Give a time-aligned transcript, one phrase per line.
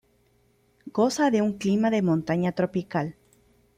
[0.93, 3.15] Goza de un clima de montaña tropical.